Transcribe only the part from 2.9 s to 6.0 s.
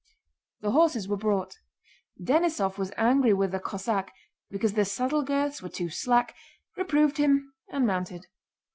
angry with the Cossack because the saddle girths were too